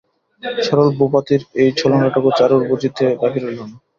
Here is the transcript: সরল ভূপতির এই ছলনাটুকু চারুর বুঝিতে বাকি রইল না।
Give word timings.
সরল 0.63 0.89
ভূপতির 0.97 1.41
এই 1.61 1.69
ছলনাটুকু 1.79 2.29
চারুর 2.37 2.63
বুঝিতে 2.69 3.05
বাকি 3.21 3.39
রইল 3.39 3.59
না। 3.61 3.75